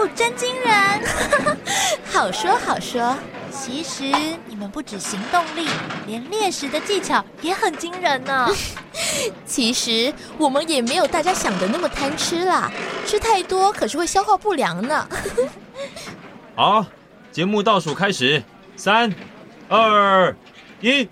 [0.00, 1.00] 度真惊人，
[2.10, 3.14] 好说好说。
[3.52, 4.04] 其实
[4.46, 5.68] 你们不止行动力，
[6.06, 8.48] 连猎食的技巧也很惊人呢。
[9.44, 12.70] 其实我们也没有大家想的那么贪吃啦，
[13.04, 15.06] 吃太多可是会消化不良呢。
[16.56, 16.86] 好，
[17.30, 18.42] 节目倒数开始，
[18.76, 19.12] 三、
[19.68, 20.34] 二、
[20.80, 21.06] 一。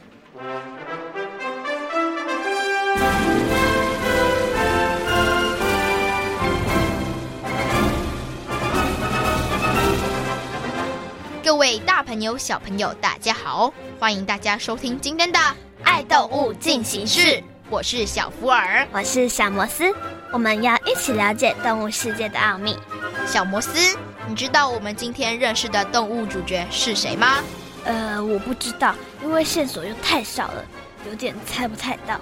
[11.99, 13.75] 大朋友、小朋友，大家好！
[13.99, 15.37] 欢迎大家收听今天的
[15.83, 17.21] 《爱动物进行式》，
[17.69, 19.93] 我是小福尔，我是小摩斯，
[20.33, 22.79] 我们要一起了解动物世界的奥秘。
[23.27, 27.43] 小摩斯，你知道我们今天认识的动物主角是谁吗？
[27.85, 30.65] 呃，我不知道，因为线索又太少了，
[31.09, 32.21] 有点猜不太到。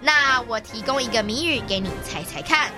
[0.00, 2.70] 那我提供一个谜语给你猜猜看：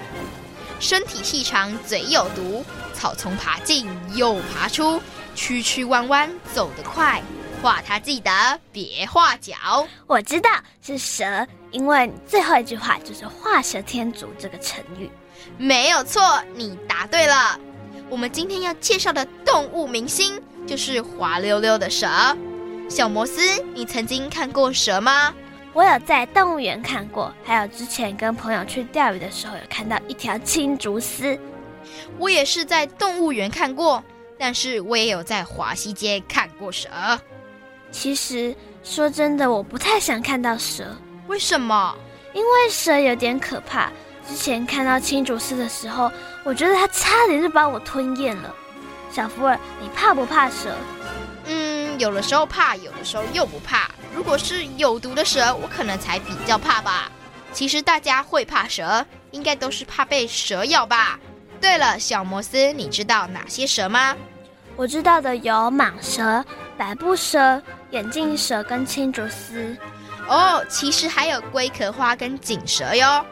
[0.80, 5.02] 身体细长，嘴有毒，草丛爬进又爬出。
[5.34, 7.22] 曲曲弯弯走得快，
[7.62, 8.30] 画它记得
[8.72, 9.54] 别画脚。
[10.06, 10.50] 我知道
[10.82, 15.10] 是蛇，因为最后一句话就是“画蛇添足”这个成语。
[15.56, 17.58] 没有错，你答对了。
[18.08, 22.08] 我们今天要介绍的动物明星就是滑溜溜的蛇。
[22.88, 23.40] 小摩斯，
[23.72, 25.32] 你曾经看过蛇吗？
[25.72, 31.38] 我有在动物园看过，还有之前跟朋友去钓鱼的时候有看到一条青竹丝。
[32.18, 34.02] 我也是在动物园看过。
[34.42, 36.88] 但是我也有在华西街看过蛇。
[37.92, 40.96] 其实说真的，我不太想看到蛇。
[41.26, 41.94] 为什么？
[42.32, 43.92] 因为蛇有点可怕。
[44.26, 46.10] 之前看到青竹丝的时候，
[46.42, 48.54] 我觉得它差点就把我吞咽了。
[49.12, 50.74] 小福尔，你怕不怕蛇？
[51.44, 53.90] 嗯，有的时候怕，有的时候又不怕。
[54.14, 57.12] 如果是有毒的蛇，我可能才比较怕吧。
[57.52, 61.20] 其实大家会怕蛇，应该都是怕被蛇咬吧。
[61.60, 64.16] 对了，小摩斯，你知道哪些蛇吗？
[64.80, 66.42] 我知道的有蟒蛇、
[66.78, 67.60] 百步蛇、
[67.90, 69.76] 眼镜蛇跟青竹丝。
[70.26, 73.22] 哦，其实还有龟壳花跟锦蛇哟。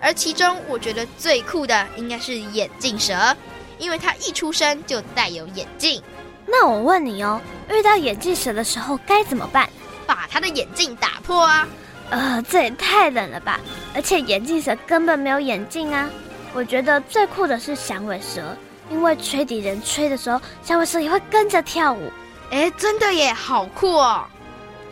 [0.00, 3.36] 而其中我觉得最酷的应该是眼镜蛇，
[3.76, 6.02] 因为它一出生就带有眼镜。
[6.46, 9.68] 那我问你哦，遇到眼镜蛇的时候该怎么办？
[10.06, 11.68] 把它的眼镜打破啊！
[12.08, 13.60] 呃，这也太冷了吧！
[13.94, 16.08] 而且眼镜蛇根本没有眼镜啊。
[16.54, 18.56] 我觉得最酷的是响尾蛇，
[18.90, 22.10] 因为吹笛人吹的时候，响尾蛇也会跟着跳舞。
[22.50, 24.24] 哎，真的耶，好酷哦！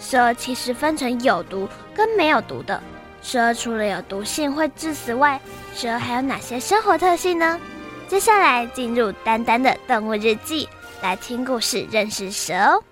[0.01, 2.83] 蛇其实分成有毒跟没有毒的。
[3.23, 5.41] 蛇除了有毒性会致死外，
[5.75, 7.59] 蛇还有哪些生活特性呢？
[8.07, 10.69] 接下来进入丹丹的动物日记，
[11.01, 12.83] 来听故事认识蛇哦。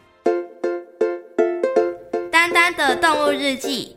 [2.30, 3.96] 丹丹的动物日记。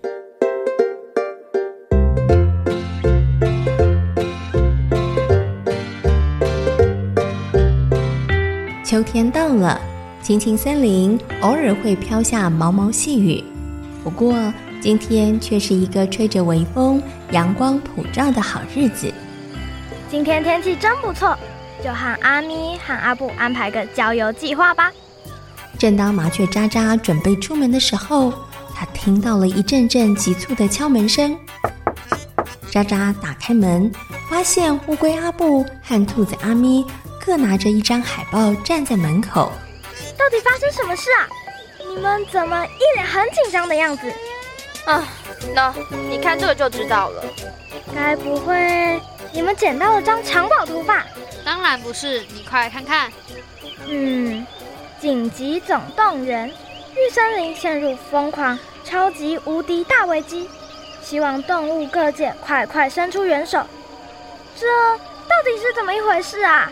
[8.95, 9.77] 秋天到了，
[10.21, 13.43] 青青森林偶尔会飘下毛毛细雨，
[14.01, 14.33] 不过
[14.81, 19.13] 今天却是一个吹着微风、阳光普照的好日子。
[20.09, 21.37] 今天天气真不错，
[21.83, 24.89] 就和阿咪和阿布安排个郊游计划吧。
[25.77, 28.31] 正当麻雀喳喳准备出门的时候，
[28.73, 31.37] 他听到了一阵阵急促的敲门声。
[32.71, 33.91] 喳喳打开门，
[34.29, 36.85] 发现乌龟阿布和兔子阿咪。
[37.25, 39.51] 各拿着一张海报站在门口，
[40.15, 41.27] 到底发生什么事啊？
[41.79, 44.13] 你们怎么一脸很紧张的样子？
[44.85, 45.03] 啊，
[45.55, 45.73] 那
[46.07, 47.23] 你看这个就知道了。
[47.95, 49.01] 该不会
[49.31, 51.03] 你们捡到了张藏宝图吧？
[51.43, 53.11] 当然不是，你快来看看。
[53.87, 54.45] 嗯，
[55.01, 56.47] 紧急总动员，
[56.93, 60.47] 绿森林陷入疯狂超级无敌大危机，
[61.01, 63.65] 希望动物各界快快伸出援手。
[64.59, 64.67] 这
[64.97, 66.71] 到底是怎么一回事啊？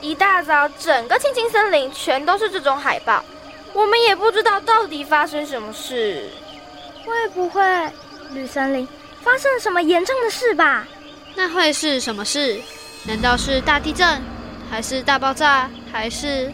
[0.00, 3.24] 一大早，整个青青森林全都是这种海报，
[3.72, 6.28] 我们也不知道到底发生什么事。
[7.04, 7.62] 会不会
[8.32, 8.86] 绿森林
[9.22, 10.86] 发生了什么严重的事吧？
[11.34, 12.60] 那会是什么事？
[13.06, 14.20] 难道是大地震、
[14.70, 15.70] 还是大爆炸？
[15.90, 16.52] 还是……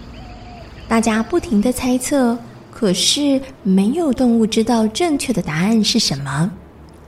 [0.88, 2.38] 大家不停的猜测，
[2.72, 6.50] 可是没有动物知道正确的答案是什么。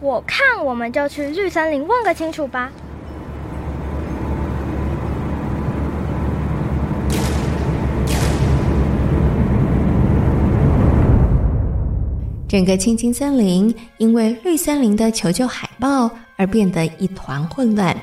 [0.01, 2.71] 我看我们就去绿森林问个清楚吧。
[12.57, 17.95] 整个青青森林因为绿森林的求救海报而变得一团混乱，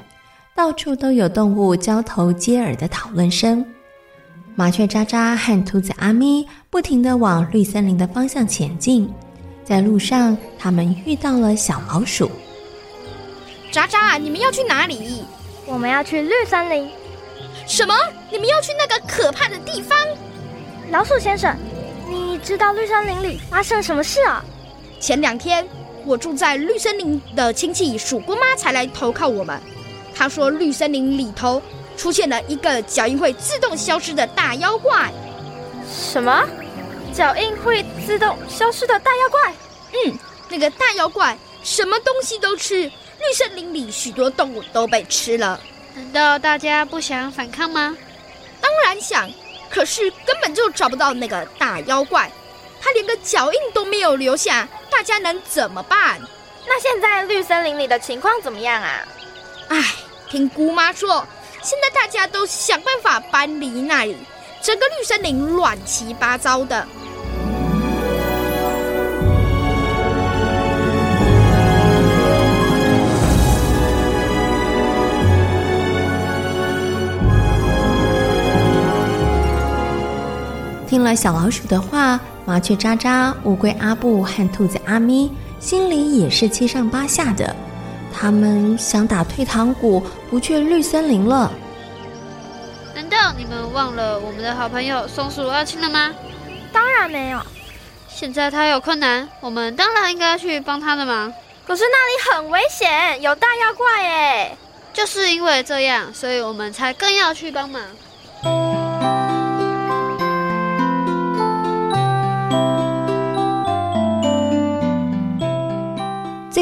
[0.53, 3.65] 到处都有动物交头接耳的讨论声。
[4.53, 9.11] 麻雀渣渣和兔子阿咪不停地往绿森林的方向前进，
[9.63, 12.29] 在路上，他们遇到了小老鼠。
[13.71, 15.23] 渣渣，你们要去哪里？
[15.65, 16.87] 我们要去绿森林。
[17.65, 17.95] 什么？
[18.31, 19.97] 你们要去那个可怕的地方？
[20.91, 21.82] 老鼠先生，你
[22.43, 24.43] 知道绿森林里发生了什么事啊？
[24.99, 25.67] 前两天，
[26.05, 29.59] 我住在绿森林的亲戚鼠姑妈才来投靠我们。
[30.13, 31.61] 她说，绿森林里头。
[31.95, 35.13] 出现了一个脚印会自动消失的大妖怪。
[35.87, 36.43] 什么？
[37.13, 39.53] 脚印会自动消失的大妖怪？
[39.93, 40.17] 嗯，
[40.49, 45.59] 那个大妖怪什么东西都吃，绿森林里许多动物都被吃了。
[45.93, 47.95] 难道大家不想反抗吗？
[48.59, 49.29] 当然想，
[49.73, 52.31] 可是根本就找不到那个大妖怪，
[52.79, 56.21] 他连个脚印都没有留下，大家能怎么办？
[56.67, 59.03] 那现在绿森林里的情况怎么样啊？
[59.69, 59.95] 唉，
[60.29, 61.25] 听姑妈说。
[61.63, 64.17] 现在大家都想办法搬离那里，
[64.61, 66.85] 整个绿森林乱七八糟的。
[81.03, 87.55] 了小老鼠的话，麻雀渣渣、乌龟阿布和兔子阿咪心里也是七上八下的。
[88.13, 91.51] 他们想打退堂鼓，不去绿森林了。
[92.95, 96.13] 难道你们忘了我们的好朋友松鼠阿青了吗？
[96.71, 97.41] 当然没有。
[98.07, 101.33] 现在他有困难，我们当然应该去帮他的忙。
[101.65, 104.57] 可是那里很危险，有大妖怪耶！
[104.93, 107.81] 就是因为这样，所以我们才更要去帮忙。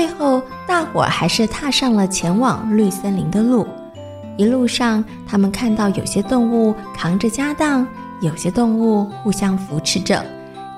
[0.02, 3.68] 最后，大伙还是踏上了前往绿森林的路。
[4.36, 7.86] 一路上，他们看到有些动物扛着家当，
[8.20, 10.26] 有些动物互相扶持着，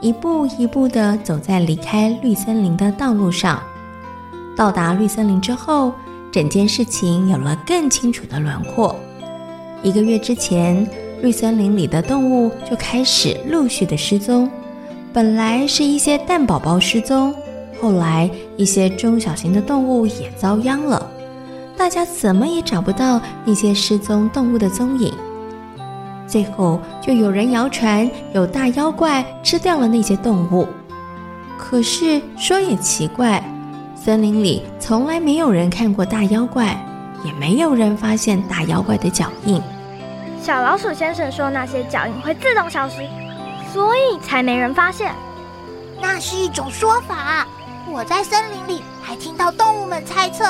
[0.02, 3.64] 一步一步地走在离开绿森林的道路上。
[4.58, 5.94] 到达绿森林之后，
[6.30, 8.94] 整件事情有了更清楚的轮廓。
[9.81, 10.86] 一个月之前，
[11.22, 14.52] 绿森林里的动物就开始陆续的失踪。
[15.14, 17.34] 本来是一些蛋宝宝失踪。
[17.83, 21.06] 后来，一些中小型的动物也遭殃了，
[21.75, 25.13] 大家怎么也找不到那些失踪动物的踪影。
[26.25, 30.65] 最后，就有人谣传有大妖怪吃掉了那些动物。
[31.57, 33.44] 可是说也奇怪，
[33.97, 36.81] 森林里从来没有人看过大妖怪，
[37.25, 39.62] 也没有人发现大妖怪的脚印。
[40.41, 43.06] 小老鼠先生说，那些脚印会自动消失，
[43.74, 45.12] 所以才没人发现。
[46.01, 47.45] 那是一种说法。
[47.94, 50.44] 我在森林里还听到动物们猜测，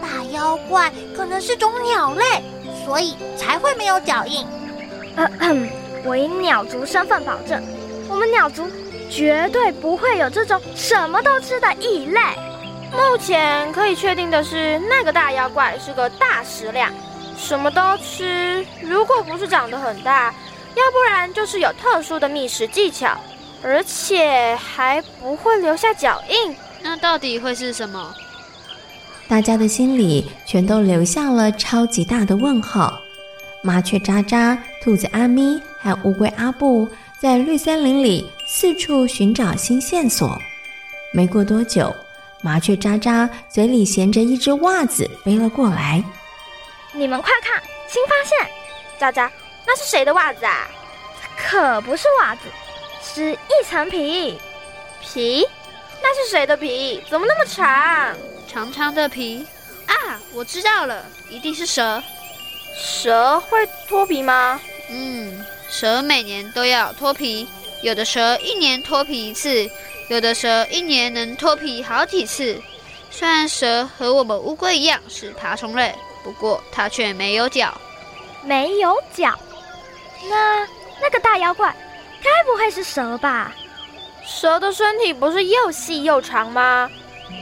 [0.00, 2.42] 大妖怪可能是种鸟类，
[2.86, 4.46] 所以才会没有脚印。
[5.16, 5.70] 嗯嗯，
[6.06, 7.62] 我以鸟族身份保证，
[8.08, 8.66] 我们鸟族
[9.10, 12.18] 绝对不会有这种什么都吃的异类。
[12.90, 16.90] 目前可以确定的是，那个大妖怪是个大食量，
[17.36, 18.66] 什么都吃。
[18.80, 20.32] 如果不是长得很大，
[20.74, 23.10] 要不然就是有特殊的觅食技巧，
[23.62, 26.56] 而且还不会留下脚印。
[26.88, 28.14] 那到底会是什么？
[29.26, 33.00] 大家的心里全都留下了超级大的问号。
[33.60, 36.88] 麻雀渣渣、兔子阿咪和乌龟阿布
[37.20, 40.40] 在绿森林里四处寻找新线索。
[41.12, 41.92] 没过多久，
[42.40, 46.00] 麻雀渣渣嘴里衔着一只袜子飞了过来。
[46.92, 48.48] 你们快看，新发现！
[48.96, 49.28] 渣渣，
[49.66, 50.68] 那是谁的袜子啊？
[51.36, 52.42] 可不是袜子，
[53.02, 54.38] 是一层皮。
[55.02, 55.44] 皮？
[56.02, 57.02] 那是谁的皮？
[57.10, 58.16] 怎么那么长？
[58.46, 59.46] 长长的皮
[59.86, 60.20] 啊！
[60.32, 62.02] 我知道了，一定是蛇。
[62.78, 64.60] 蛇会脱皮吗？
[64.90, 67.48] 嗯，蛇每年都要脱皮，
[67.82, 69.68] 有的蛇一年脱皮一次，
[70.08, 72.60] 有的蛇一年能脱皮好几次。
[73.10, 77.72] 虽然蛇和我们乌龟一样是爬虫类，不过它却没有脚。
[78.44, 79.34] 没有脚？
[80.30, 80.66] 那
[81.00, 81.74] 那个大妖怪，
[82.22, 83.54] 该不会是蛇吧？
[84.26, 86.90] 蛇的身体不是又细又长吗？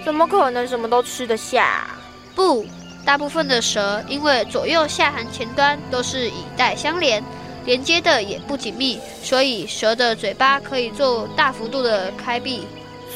[0.05, 1.87] 怎么可能什么都吃得下？
[2.35, 2.67] 不，
[3.07, 7.25] 大部分的蛇因为左右下颌前端都是以带相连，
[7.65, 12.67] 连接的也不紧密，所以蛇的嘴巴可以做大幅度的开闭。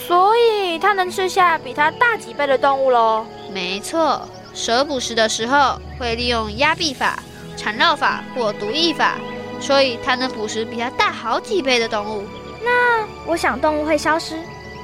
[0.06, 3.26] 所以它能吃下比它大几倍的动物喽？
[3.52, 7.22] 没错，蛇捕食的时候会利用压闭法、
[7.54, 9.18] 缠绕法或毒液法，
[9.60, 12.24] 所以它能捕食比它大好几倍的动物。
[12.62, 14.36] 那我想动物会消失，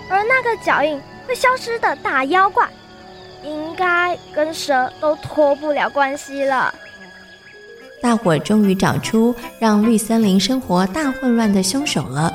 [0.09, 2.69] 而那个脚印会消失的大妖怪，
[3.43, 6.75] 应该跟蛇都脱不了关系了。
[8.03, 12.35] 大伙终于找出让绿森林生活大混乱的凶手了。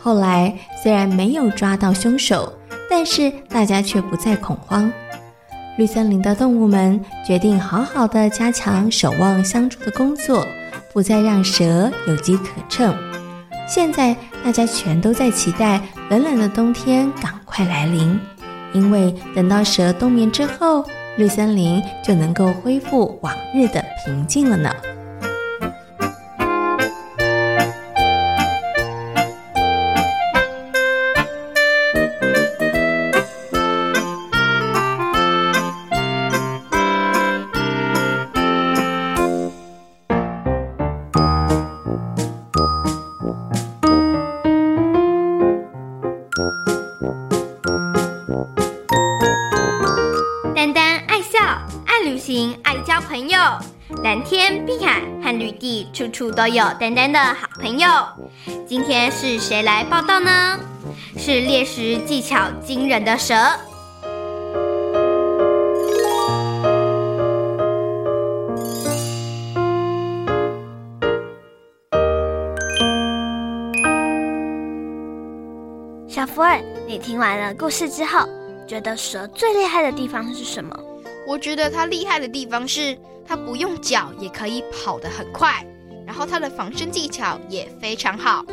[0.00, 2.52] 后来虽然没有抓到凶手，
[2.88, 4.92] 但是大家却不再恐慌。
[5.76, 10.46] 绿森林的动物们决定好好的加强守望相助的工作，
[10.92, 12.96] 不再让蛇有机可乘。
[13.66, 15.80] 现在大家全都在期待
[16.10, 18.18] 冷冷的冬天赶快来临，
[18.72, 20.84] 因为等到蛇冬眠之后，
[21.16, 24.70] 绿森林就能够恢复往日的平静了呢。
[56.14, 57.88] 处处都有丹丹的好朋友。
[58.68, 60.56] 今天是谁来报道呢？
[61.18, 63.34] 是猎食技巧惊人的蛇。
[76.06, 78.24] 小福尔，你听完了故事之后，
[78.68, 80.78] 觉得蛇最厉害的地方是什么？
[81.26, 82.96] 我觉得它厉害的地方是。
[83.26, 85.64] 它不用脚也可以跑得很快，
[86.14, 88.44] 然后它的防身技巧也非常好。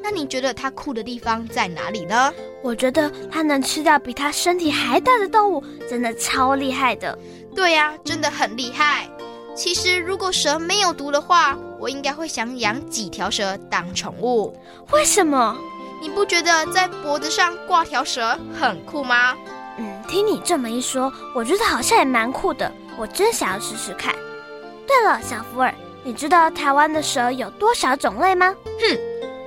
[0.00, 2.32] 那你觉得它酷的地方在哪里呢？
[2.62, 5.60] 我觉得它能吃掉比它身体还大的动物，
[5.90, 7.18] 真的超厉害的。
[7.56, 9.08] 对呀，真的很厉害。
[9.52, 14.56] 其实如果蛇没有毒的话，我应该会想养几条蛇当宠物。
[14.92, 15.58] 为什么？
[16.00, 19.34] 你不觉得在脖子上挂条蛇很酷吗？
[19.78, 22.72] 嗯，听你这么一说，我觉得好像也蛮酷的。
[22.96, 24.14] 我真想要试试看。
[24.86, 25.74] 对了，小福尔，
[26.08, 28.54] 你知道台湾的蛇有多少种类吗？
[28.80, 28.98] 哼，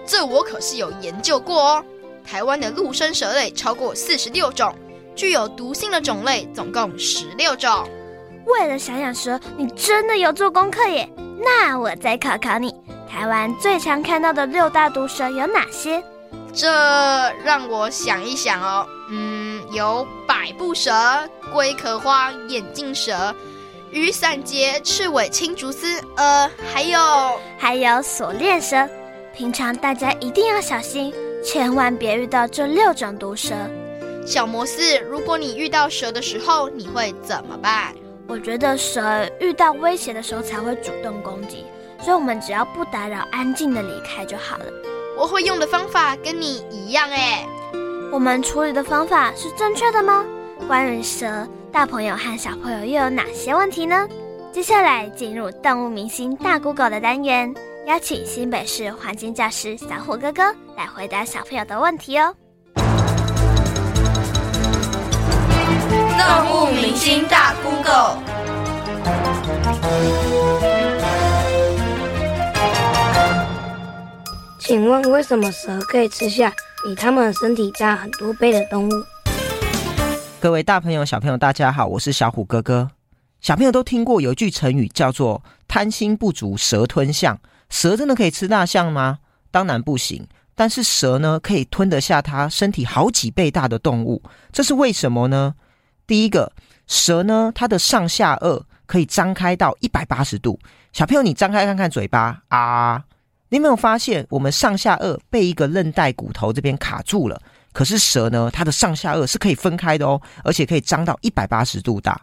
[0.06, 1.84] 这我可是有研究过哦。
[2.24, 4.72] 台湾的陆生蛇类超过四十六种，
[5.16, 7.90] 具有毒性的种类总共十六种。
[8.46, 11.10] 为了想养蛇，你真的有做功课耶？
[11.44, 12.72] 那我再考考你，
[13.10, 16.04] 台湾最常看到的六大毒蛇有哪些？
[16.54, 16.70] 这
[17.44, 18.86] 让我想一想哦。
[19.10, 20.94] 嗯，有百步蛇、
[21.52, 23.34] 龟壳花、眼镜蛇、
[23.92, 26.98] 雨伞节、赤尾青竹丝，呃，还有
[27.58, 28.88] 还有锁链蛇。
[29.36, 33.54] 平常大家一定要小心，千万别遇到这六种毒蛇。
[34.26, 37.94] 小摩斯，如果你遇到蛇的时候，你会怎么办？
[38.28, 41.66] 我觉得蛇遇到威胁的时候才会主动攻击，
[42.02, 44.66] 所以我们只要不打扰，安静的离开就好了。
[45.18, 47.46] 我会用的方法跟你一样，哎。
[48.10, 50.26] 我们处理的方法是正确的吗？
[50.66, 54.06] 关于蛇，大朋友和小朋友又有哪些问题呢？
[54.52, 57.54] 接下来进入动物明星大 Google 的单元，
[57.88, 60.44] 邀请新北市环境教师小虎哥哥
[60.76, 62.36] 来回答小朋友的问题哦。
[66.18, 68.18] 动物明星大 Google，
[74.60, 78.92] 请问为什么蛇可以吃下比它们身体大很多倍的动物。
[80.42, 82.90] 各位大朋友、小朋友，大家好，我是小虎哥哥。
[83.42, 87.40] 小朋友都听过有一句成语叫做“贪心不足蛇吞象”。
[87.70, 89.20] 蛇真的可以吃大象吗？
[89.52, 90.28] 当然不行。
[90.56, 95.54] 但是蛇呢，可以吞得下它身体好几倍大的动物，这是为什么呢？
[96.08, 96.52] 第一个，
[96.88, 100.60] 蛇呢，它的上下颚可以张开到一百八十度。
[100.92, 103.04] 小朋友，你张开看看嘴巴啊。
[103.50, 107.40] 你有没有发现，我们上下颚被一个韧带骨头这边卡住了？
[107.74, 112.20] 可是蛇呢，它的上下颚是可以分开的哦，而且可以张到一百八十度大。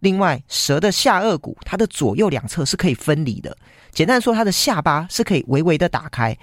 [0.00, 3.56] 另外，蛇的下颚骨，它的左右两侧是可以分离的。
[3.92, 6.36] 简单说，它的下巴是可以微微的打开。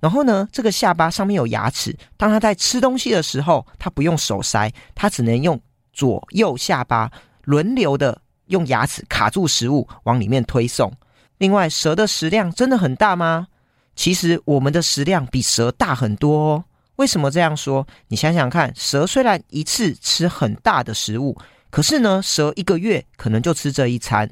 [0.00, 5.60] 然后呢，这个下巴上面有牙齿，当它在吃东西的时候，它不用手塞，它只能用
[5.92, 7.10] 左右下巴
[7.44, 10.92] 轮流的用牙齿卡住食物往里面推送。
[11.38, 13.48] 另外，蛇的食量真的很大吗？
[13.96, 16.64] 其实我们的食量比蛇大很多哦。
[16.98, 17.86] 为什么这样说？
[18.08, 21.36] 你想想看，蛇虽然一次吃很大的食物，
[21.70, 24.28] 可是呢，蛇一个月可能就吃这一餐，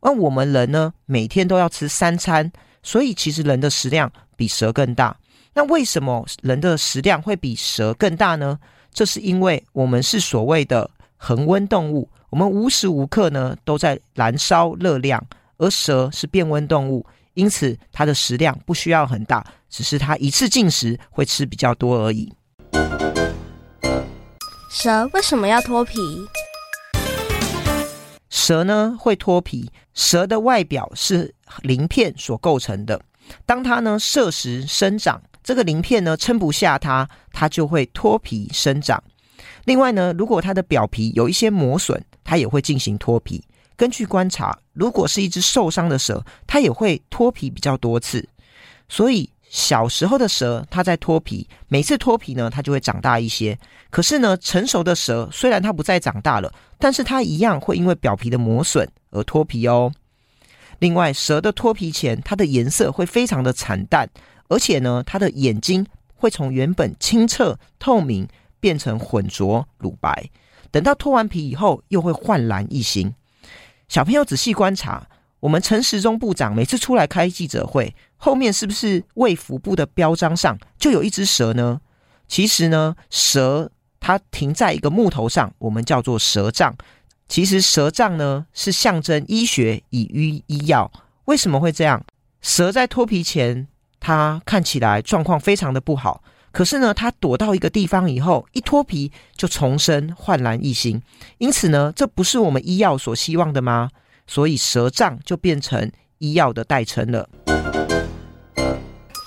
[0.00, 2.50] 而我们人呢，每天都要吃三餐，
[2.82, 5.16] 所以其实人的食量比蛇更大。
[5.54, 8.58] 那为什么人的食量会比蛇更大呢？
[8.92, 15.24] 这是因为我们是所谓的恒温动物，我们无时无刻呢都在燃烧热量，
[15.58, 17.06] 而蛇是变温动物，
[17.38, 22.32] 因此它的食量不需要很大，只是它一次进食会吃比较多而已。
[24.68, 26.00] 蛇为什么要脱皮？
[28.28, 33.00] 蛇呢会脱皮，蛇的外表是鳞片所构成的。
[33.46, 39.00] 当它呢摄食生长，这个鳞片呢撑不下它，它就会脱皮生长。
[39.64, 43.44] 另外呢，如果它的表皮有一些磨损，它也会进行脱皮。
[43.78, 48.28] 根据观察，如果是一只受伤的蛇，它也会脱皮比较多次。
[48.90, 49.30] 所以。
[49.50, 53.58] 小时候的蛇，它在脱皮，每次脱皮呢，它就会长大一些。
[53.88, 59.90] 可是呢，成熟的蛇虽然它不再长大了，但是它一样会因为表皮的磨损而脱皮哦。
[60.80, 64.06] 另外，蛇的脱皮前，它的颜色会非常的惨淡，
[64.50, 68.28] 而且呢，它的眼睛会从原本清澈透明
[68.60, 70.28] 变成浑浊乳白。
[70.70, 73.14] 等到脱完皮以后，又会焕然一新。
[73.88, 75.08] 小朋友仔细观察。
[75.40, 81.80] 我们陈时中部长每次出来开记者会，后面是不是卫福部的标章上就有一只蛇呢？
[82.26, 86.76] 其实呢，蛇它停在一个木头上，我们叫做蛇杖。
[87.28, 90.90] 其实蛇杖呢是象征医学以医医药。
[91.26, 92.04] 为什么会这样？
[92.40, 93.68] 蛇在脱皮前，
[94.00, 101.00] 它看起来状况非常的不好，可是呢，它躲到一个地方以后，一脱皮就重生，焕然一新。
[101.38, 103.90] 因此呢，这不是我们医药所希望的吗？
[104.26, 107.28] 所以蛇杖就变成医药的代称了。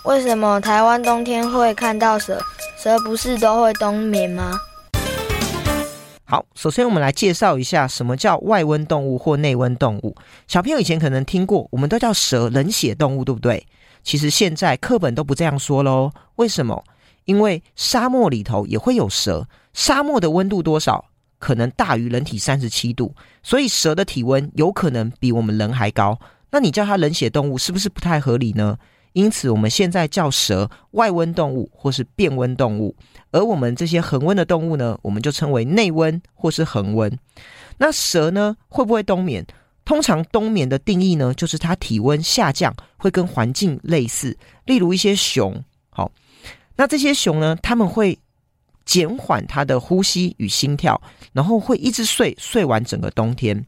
[0.06, 2.42] 为什么台湾冬天会看到蛇？
[2.78, 4.60] 蛇不是都会冬眠吗？
[6.26, 10.16] 好，首先我们来介绍一下什么叫外温动物或内温动物。
[10.48, 13.66] 小朋友以前可能听过，我们都叫蛇冷血动物，对不对？
[14.02, 16.12] 其实现在课本都不这样说喽。
[16.38, 16.84] 为什么？
[17.26, 21.06] 因为沙漠里头也会有蛇，沙漠的温度多少？
[21.40, 26.20] 可能大于人体三十七度，所以蛇的体温有可能比我们人还高。
[26.52, 28.78] 那你叫它冷血动物，是不是不太合理呢？
[29.14, 32.96] 因此，我们现在叫蛇外温动物或是变温动物，
[33.32, 37.12] 而我们这些恒温的动物呢，我们就称为内温或是恒温。
[37.78, 39.46] 那蛇呢，会不会冬眠？
[39.84, 45.62] 通常冬眠的定义呢，就是它体温下降，会跟环境类似，例如一些熊。
[45.90, 46.10] 好，
[46.82, 48.18] 那这些熊呢，他们会。
[48.84, 51.00] 减缓它的呼吸与心跳，
[51.34, 53.64] 然后会一直睡，睡完整个冬天。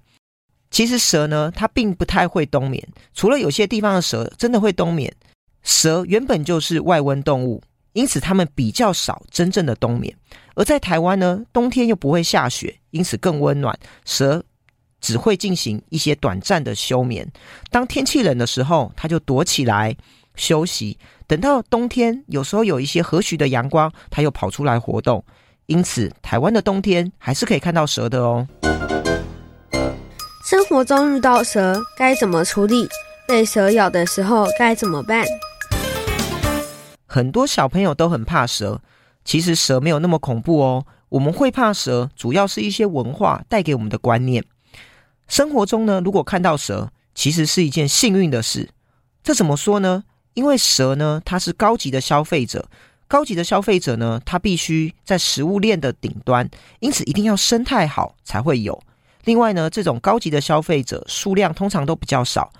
[0.72, 5.14] 其实蛇呢，它并不太会冬眠，除了有些地方的蛇真的会冬眠。
[5.62, 7.62] 蛇原本就是外温动物，
[7.94, 10.14] 因此它们比较少真正的冬眠。
[10.56, 14.44] 而在台湾呢，冬天又不会下雪，因此更温暖，蛇
[15.00, 17.32] 只会进行一些短暂的休眠。
[17.70, 19.96] 当天气冷的时候，它就躲起来
[20.36, 20.98] 休息。
[21.28, 25.24] 等到冬天，有时候有一些和煦的阳光，它又跑出来活动。
[25.66, 28.48] 因此，台湾的冬天还是可以看到蛇的哦。
[30.46, 32.88] 生活中遇到蛇该怎么处理？
[33.26, 35.26] 被蛇咬的时候该怎么办？
[37.08, 38.82] 很多小朋友都很怕蛇，
[39.24, 40.86] 其实蛇没有那么恐怖哦。
[41.08, 44.44] 我们会怕蛇，主要是一些文化带给我们的观念。
[45.28, 48.72] 生活中呢，如果看到蛇，其实是一件幸运的事。
[49.24, 50.04] 这怎么说呢？
[50.34, 52.68] 因为蛇呢，它是高级的消费者，
[53.08, 58.82] 高级的消费者呢，它必须在食物链的顶端，因此一定要生态好才会有。
[59.26, 62.52] 另外呢，这种高级的消费者数量通常都比较少，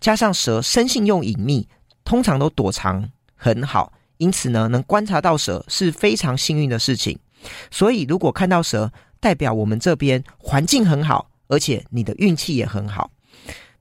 [0.00, 1.66] 加上蛇生性又隐秘，
[2.04, 7.18] 通常都躲藏很好，因此呢，能观察到蛇是非常幸运的事情。
[7.70, 13.10] 所以，如果看到蛇，代表我们这边环境很好，而且你的运气也很好。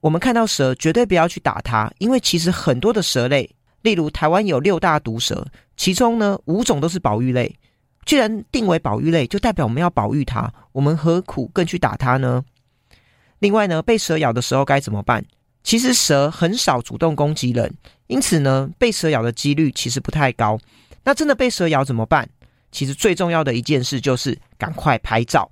[0.01, 3.49] 我们看到蛇，绝对不要去打它，因为其实很多的蛇类，
[3.81, 7.53] 例如台湾有六大毒蛇，其中呢五种都是保育类。
[8.05, 12.43] 既然定为保育类，就代表我们要保育它，我们何苦更去打它呢？
[13.39, 15.23] 另外呢，被蛇咬的时候该怎么办？
[15.63, 17.71] 其实蛇很少主动攻击人，
[18.07, 20.57] 因此呢，被蛇咬的几率其实不太高。
[21.03, 22.27] 那真的被蛇咬怎么办？
[22.71, 25.51] 其实最重要的一件事就是赶快拍照，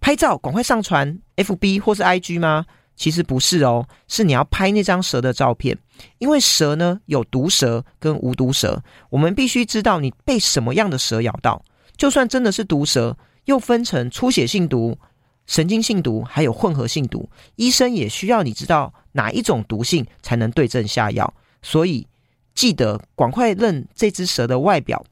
[0.00, 2.64] 拍照赶快上传 FB 或是 IG 吗？
[3.00, 5.78] 其实不是哦，是你要拍那张蛇的照片，
[6.18, 11.64] 因为蛇呢有毒蛇跟无毒蛇，我们必须知道你被什么样的蛇咬到。
[11.96, 14.98] 就算真的是毒蛇，又分成出血性毒、
[15.46, 21.32] 神经性毒，还有混合性毒，医生也需要你知道哪一种毒性才能对症下药。
[21.62, 22.06] 所以
[22.54, 25.02] 记得赶快认这只蛇的外表，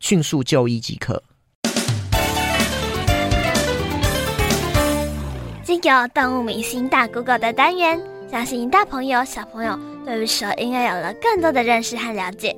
[0.00, 1.22] 迅速就医即可。
[5.66, 8.00] 经由动物明星大 Google 的单元，
[8.30, 12.56] 相信大朋友小朋友对于蛇应该有了更多的认识和了解。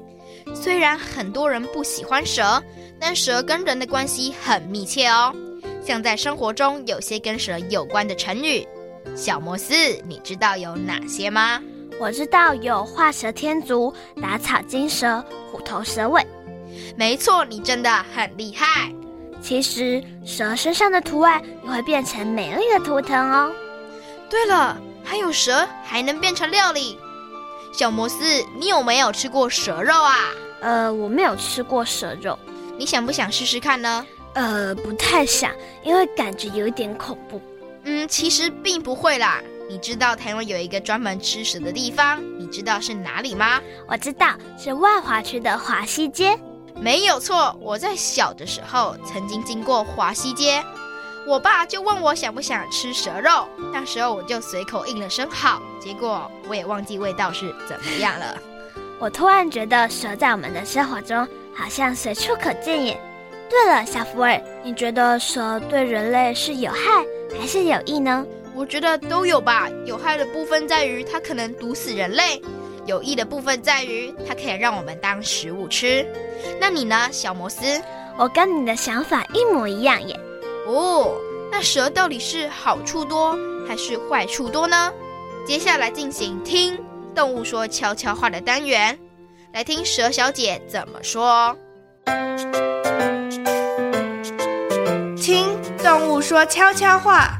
[0.55, 2.63] 虽然很多人不喜欢蛇，
[3.01, 5.35] 但蛇跟人的关系很密切哦。
[5.83, 8.69] 像在生活中有些跟蛇有关的成语，
[9.17, 9.73] 小摩斯，
[10.07, 11.63] 你知道有哪些吗？
[11.99, 13.91] 我知道有画蛇添足、
[14.21, 16.23] 打草惊蛇、虎头蛇尾。
[16.95, 18.93] 没错，你真的很厉害。
[19.41, 23.53] 其实蛇身上的图案也会变成美丽的图腾哦。
[24.29, 26.99] 对了，还有蛇还能变成料理。
[27.73, 28.25] 小摩斯，
[28.59, 30.17] 你有没有吃过蛇肉啊？
[30.61, 32.39] 呃，我没有吃过蛇肉。
[32.77, 34.07] 你想不想试试看呢？
[34.35, 37.41] 呃，不太想，因为感觉有一点恐怖。
[37.85, 39.41] 嗯，其实并不会啦。
[39.71, 43.61] 你知道台湾有一个专门吃蛇的地方，你知道是哪里吗？
[43.87, 46.39] 我知道，是万华区的华西街。
[46.81, 50.63] 没有错，我在小的时候曾经经过华西街，
[51.27, 58.39] 我爸就问我想不想吃蛇肉，那时候我就随口应了声好，结果我也忘记味道是怎么样了。
[59.01, 63.01] 我突然觉得蛇在我们的生活中好像随处可见耶。
[63.51, 66.79] 对了，小福尔，你觉得蛇对人类是有害
[67.39, 68.25] 还是有益呢？
[68.55, 69.69] 我觉得都有吧。
[69.85, 72.43] 有害的部分在于它可能毒死人类，
[72.89, 76.07] 有益的部分在于它可以让我们当食物吃。
[76.59, 77.61] 那你呢，小摩斯？
[78.17, 80.19] 我跟你的想法一模一样耶。
[80.67, 81.15] 哦，
[81.53, 84.91] 那蛇到底是好处多还是坏处多呢？
[85.47, 86.79] 接下来进行听
[87.15, 88.99] 动物说悄悄话的单元，
[89.53, 91.55] 来听蛇小姐怎么说。
[95.15, 95.47] 听
[95.85, 97.38] 动物说悄悄话。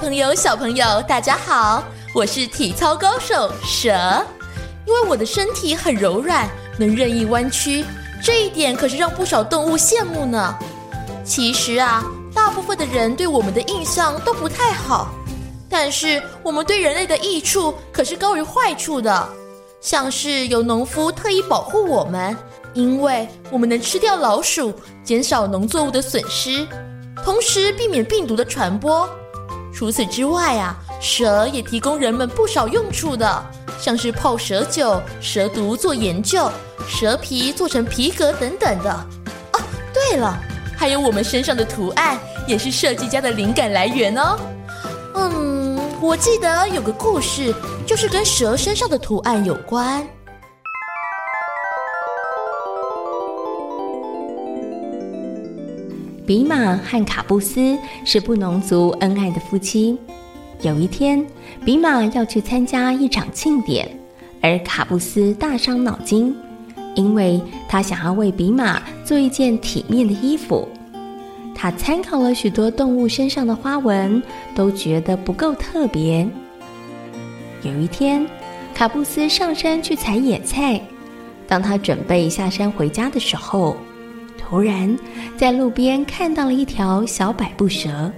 [0.00, 1.84] 朋友，小朋友，大家好，
[2.14, 3.90] 我是体操高手蛇。
[4.86, 7.84] 因为我的身体很柔软，能任意弯曲，
[8.22, 10.58] 这一点可是让不少动物羡慕呢。
[11.22, 12.02] 其实啊，
[12.34, 15.10] 大部分的人对我们的印象都不太好，
[15.68, 19.28] 但是我们对人类的益处可是高于坏处的。
[19.82, 22.34] 像是有农夫特意保护我们，
[22.72, 24.72] 因为我们能吃掉老鼠，
[25.04, 26.66] 减少农作物的损失，
[27.22, 29.06] 同时避免病毒的传播。
[29.80, 33.46] 除此之外啊，蛇也提供人们不少用处的，
[33.78, 36.50] 像是泡蛇酒、蛇毒做研究、
[36.86, 38.92] 蛇皮做成皮革等等的。
[39.54, 39.60] 哦，
[39.94, 40.38] 对了，
[40.76, 44.38] 还有我们身上的图案也是设计家的灵感来源哦。
[45.14, 47.54] 嗯，我记得有个故事，
[47.86, 50.06] 就是跟蛇身上的图案有关。
[56.30, 59.98] 比马和卡布斯是布农族恩爱的夫妻。
[60.62, 61.26] 有一天，
[61.64, 63.90] 比马要去参加一场庆典，
[64.40, 66.32] 而卡布斯大伤脑筋，
[66.94, 70.68] 因为他想要为比马做一件体面的衣服。
[71.52, 74.22] 他参考了许多动物身上的花纹，
[74.54, 76.24] 都觉得不够特别。
[77.64, 78.24] 有一天，
[78.72, 80.80] 卡布斯上山去采野菜，
[81.48, 83.76] 当他准备下山回家的时候，
[84.50, 84.98] 突然，
[85.36, 88.10] 在路边看到了一条小百步蛇，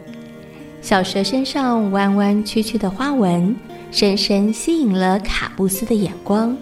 [0.81, 3.55] 小蛇身上弯弯曲曲的花纹，
[3.91, 6.57] 深深吸引了卡布斯的眼光。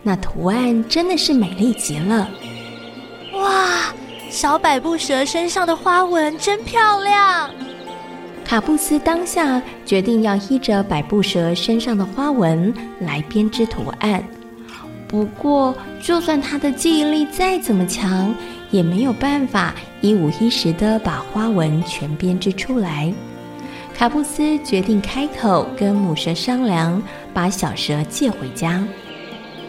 [0.00, 2.28] 那图案真的是美丽极了！
[3.34, 3.92] 哇，
[4.30, 7.50] 小百步蛇身上的花纹真漂亮！
[8.44, 14.22] 卡布斯当下决定要依着百步蛇身上的花纹来编织图案。
[15.08, 18.32] 不过，就算他的记忆力再怎么强，
[18.70, 23.12] 也没有办法一五一十地把花纹全编织出来。
[23.94, 27.02] 卡布斯决定开口跟母蛇商量，
[27.34, 28.82] 把小蛇借回家。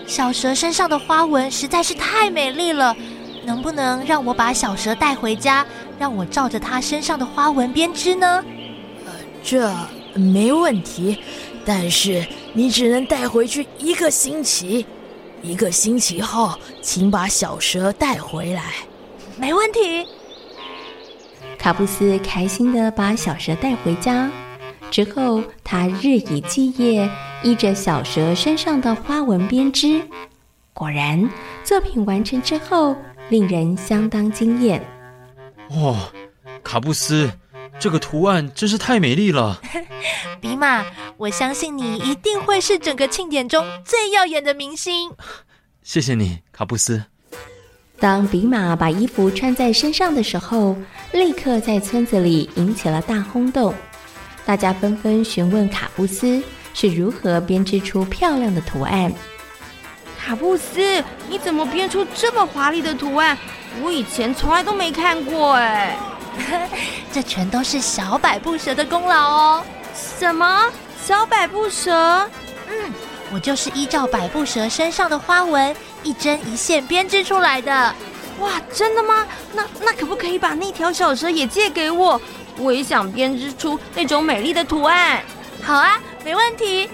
[0.08, 2.96] 小蛇身上的花纹实在是太美丽了，
[3.46, 5.66] 能不能让我把小蛇带回家，
[6.00, 8.44] 让我照着它身上的花纹编织呢？
[9.06, 9.12] 呃，
[9.44, 9.74] 这
[10.14, 11.18] 没问题，
[11.66, 14.86] 但是你只能带回去一个星期。
[15.42, 18.64] 一个星期后，请把小蛇带回来。
[19.42, 20.06] 没问题。
[21.58, 24.30] 卡布斯开心的把小蛇带回家，
[24.92, 27.10] 之后他日以继夜，
[27.42, 30.08] 依着小蛇身上的花纹编织。
[30.74, 31.28] 果然，
[31.64, 32.96] 作品完成之后，
[33.30, 34.80] 令人相当惊艳。
[35.72, 36.12] 哇，
[36.64, 37.32] 卡布斯，
[37.80, 39.60] 这个图案真是太美丽了。
[40.40, 40.86] 比马，
[41.18, 45.12] 我相信你一定会是整个庆典中最耀眼的明星。
[45.82, 47.06] 谢谢你，卡布斯。
[48.02, 50.76] 当比马把衣服穿在身上的时候，
[51.12, 53.72] 立刻在村子里引起了大轰动。
[54.44, 56.42] 大家纷纷询问卡布斯
[56.74, 59.14] 是如何编织出漂亮的图案。
[60.20, 63.38] 卡布斯，你怎么编出这么华丽的图案？
[63.84, 65.96] 我以前从来都没看过哎。
[67.14, 69.64] 这全都是小百步蛇的功劳哦。
[69.94, 70.72] 什么？
[71.06, 72.28] 小百步蛇？
[73.32, 77.96] 嗯，我就是依照百步蛇身上的花纹一针一线编织出来的。
[78.40, 79.26] 哇，真的吗？
[79.54, 82.20] 那那可不可以把那条小蛇也借给我？
[82.58, 85.22] 我也想编织出那种美丽的图案。
[85.62, 86.90] 好啊，没问题。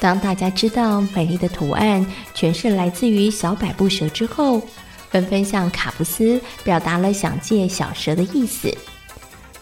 [0.00, 4.62] 当大家知道美丽的图案全是来自于小百步蛇之后，
[5.10, 8.72] 纷纷向卡布斯表达了想借小蛇的意思。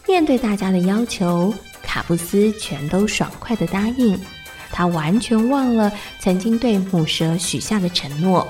[0.07, 4.19] 面对大家的要求，卡布斯全都爽快地答应。
[4.71, 8.47] 他完全忘了曾经对母蛇许下的承诺。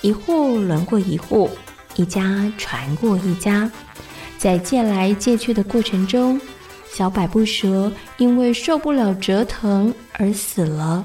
[0.00, 1.50] 一户轮过一户，
[1.96, 3.70] 一家传过一家，
[4.38, 6.40] 在借来借去的过程中，
[6.90, 11.04] 小百步蛇因为受不了折腾而死了。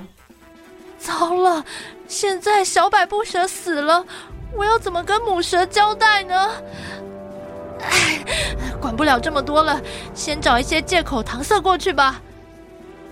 [0.98, 1.64] 糟了，
[2.08, 4.06] 现在小百步蛇死了，
[4.56, 6.50] 我要怎么跟母蛇交代呢？
[7.82, 8.24] 唉，
[8.80, 9.80] 管不了这么多了，
[10.14, 12.22] 先找一些借口搪塞过去吧。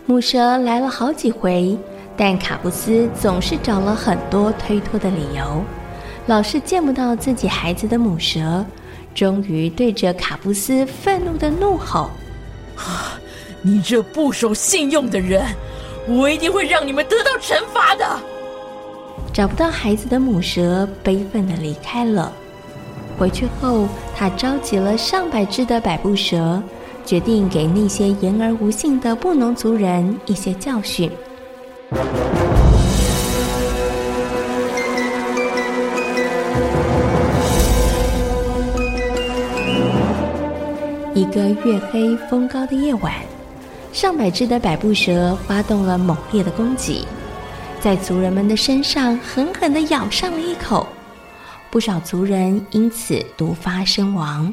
[0.05, 1.77] 母蛇来了好几回。
[2.15, 5.63] 但卡布斯总是找了很多推脱的理由，
[6.27, 8.63] 老是见不到自己孩子的母蛇，
[9.15, 12.11] 终于对着卡布斯愤怒地怒吼
[12.77, 13.19] ：“啊，
[13.63, 15.43] 你这不守信用的人，
[16.07, 18.07] 我一定会让你们得到惩罚的！”
[19.33, 22.31] 找不到孩子的母蛇悲愤地离开了。
[23.17, 26.61] 回去后，他召集了上百只的百步蛇，
[27.05, 31.11] 决定给那些言而无信的布农族人一些教训。
[41.15, 43.13] 一个月黑风高的夜晚，
[43.91, 47.05] 上百只的百步蛇发动了猛烈的攻击，
[47.79, 50.87] 在族人们的身上狠狠地咬上了一口，
[51.69, 54.51] 不少族人因此毒发身亡。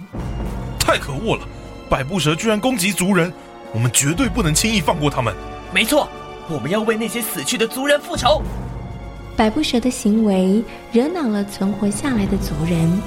[0.78, 1.42] 太可恶了！
[1.90, 3.33] 百步蛇居然攻击族人，
[3.74, 5.35] 我们绝对不能轻易放过他们。
[5.74, 6.09] 没错。
[6.48, 8.42] 我们要为那些死去的族人复仇。
[9.37, 13.00] 百步蛇的行为惹恼了存活下来的族人，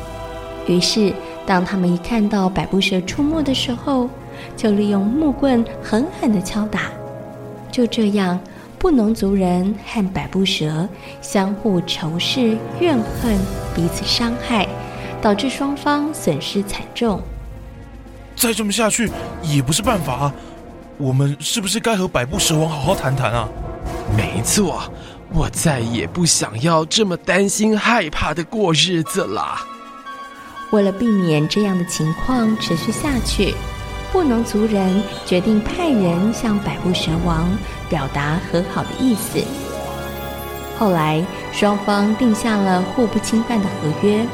[0.66, 1.14] 于是
[1.46, 4.10] 当他们一看到百步蛇出没的时候，
[4.56, 6.84] 就利用木棍狠狠的敲打。
[7.70, 8.40] 就这样，
[8.80, 10.88] 布农族人和百步蛇
[11.22, 13.38] 相互仇视、怨恨，
[13.76, 14.66] 彼此伤害，
[15.22, 17.22] 导致双方损失惨重。
[18.44, 19.10] 再这么下去
[19.42, 20.34] 也不是办法啊。
[20.98, 23.48] 我们是不是该和百步蛇王好好谈谈啊？
[24.18, 24.84] 没错，
[25.32, 29.58] 我再也不想要这么担心害怕的过日子了。
[30.72, 33.56] 为了避免这样的情况持续下去，
[34.12, 37.50] 布农族人决定派人向百步蛇王
[37.88, 39.42] 表达和好的意思。
[40.78, 44.28] 后来，双方定下了互不侵犯的合约。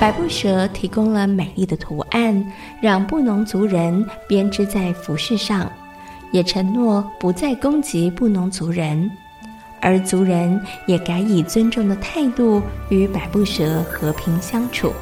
[0.00, 5.70] 百步蛇提供了美丽的图案，让布农族人编织在服饰上，
[6.30, 9.10] 也承诺不再攻击布农族人，
[9.80, 14.92] 而族人也改以尊重的态度与百步蛇和平相处。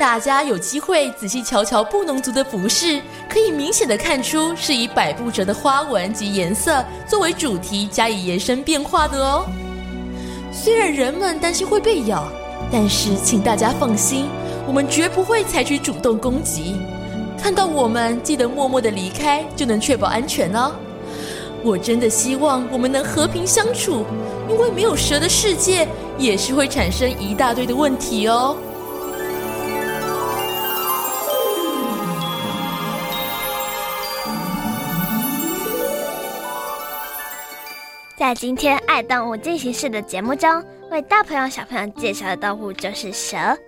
[0.00, 9.44] 大家有机会仔细瞧瞧布农族的服饰，可以明显的看出是以百步蛇的花纹及颜色作为主题加以延伸变化的哦。
[10.50, 12.26] 虽然人们担心会被咬，
[12.72, 14.24] 但是请大家放心，
[14.66, 16.76] 我们绝不会采取主动攻击。
[17.38, 20.72] 看到我们，记得默默的离开，就能确保安全哦。
[21.62, 24.06] 我真的希望我们能和平相处，
[24.48, 25.86] 因为没有蛇的世界
[26.16, 28.56] 也是会产生一大堆的问题哦。
[38.30, 43.58] 在今天《爱动物进行式》的节目中，为大朋友小朋友介绍的动物就是蛇。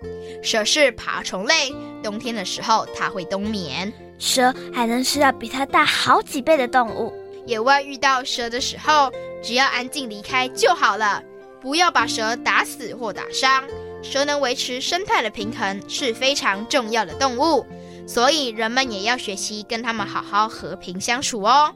[0.40, 3.92] 蛇是爬虫类，冬天的时候它会冬眠。
[4.20, 7.12] 蛇还能吃到比它大好几倍的动物。
[7.44, 9.11] 野外遇到蛇的时候，
[9.42, 11.20] 只要安静离开就好了，
[11.61, 13.64] 不要把蛇打死或打伤。
[14.01, 17.66] 蛇能维持生态的平衡，是非常重要的动物，
[18.07, 21.75] 所以人们也要学习跟它们好好和平相处哦。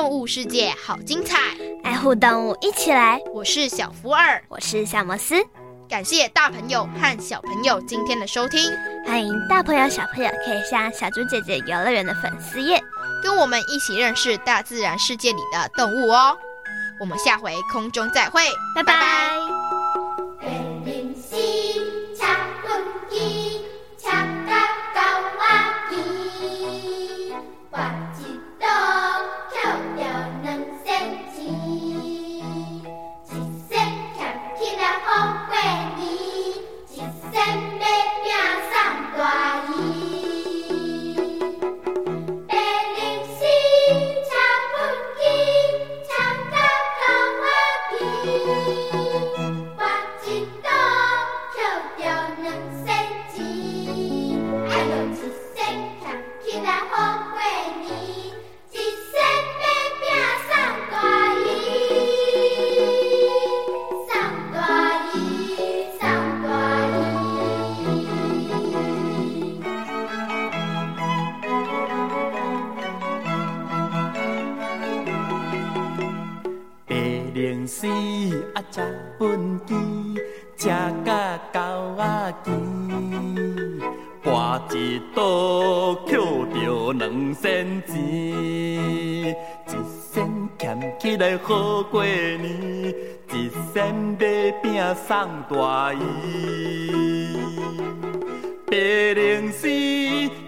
[0.00, 1.36] 动物世界好精彩，
[1.84, 3.20] 爱护动物一起来！
[3.34, 5.34] 我是小福尔，我是小摩斯。
[5.90, 8.62] 感谢大朋友和小朋友今天的收听，
[9.06, 12.82] 欢迎大朋友小朋友可以上小猪姐姐游乐园的粉丝页，
[13.22, 16.34] 跟我们一起认识大自然世界里的动物哦。
[16.98, 18.40] 我们下回空中再会，
[18.74, 18.94] 拜拜。
[18.94, 19.59] 拜拜。
[77.40, 78.80] 啊，吃
[79.18, 79.24] 畚
[79.66, 79.70] 箕，
[80.58, 80.68] 吃
[81.04, 81.58] 甲狗
[81.96, 82.48] 仔甜，
[84.22, 86.18] 跋一倒捡
[86.52, 89.34] 着两仙钱，一
[90.12, 90.14] 仙
[90.58, 92.94] 俭起来好过年，
[93.32, 95.98] 一仙买饼送大姨。
[98.66, 98.76] 白
[99.14, 99.66] 龙丝，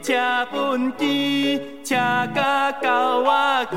[0.02, 0.12] 车
[0.52, 1.96] 畚箕，车
[2.34, 3.76] 甲狗仔骑，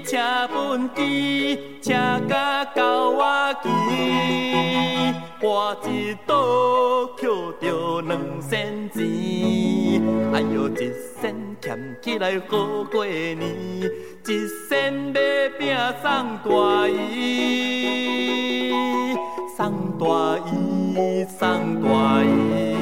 [0.00, 0.18] 车
[0.52, 1.92] 本机，车
[2.74, 3.68] 到我瓦机，
[5.40, 7.28] 花一朵捡
[7.60, 9.00] 着两仙钱，
[10.32, 13.40] 哎呦，一仙俭起来好过年，
[14.26, 15.20] 一仙买
[15.58, 18.72] 饼送大姨，
[19.56, 19.60] 送
[19.98, 20.04] 大
[20.50, 21.40] 姨，送
[21.82, 21.88] 大
[22.24, 22.81] 姨。